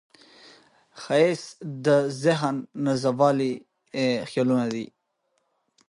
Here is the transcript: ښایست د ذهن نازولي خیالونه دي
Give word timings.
ښایست 1.01 1.49
د 1.85 1.87
ذهن 2.23 2.55
نازولي 2.85 3.53
خیالونه 4.29 4.65
دي 4.73 4.85